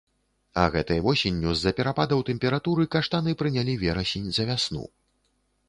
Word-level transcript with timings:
А 0.61 0.61
гэтай 0.75 1.01
восенню, 1.07 1.53
з-за 1.59 1.73
перападаў 1.81 2.23
тэмпературы, 2.31 2.87
каштаны 2.97 3.37
прынялі 3.43 3.79
верасень 3.85 4.27
за 4.39 4.51
вясну. 4.51 4.85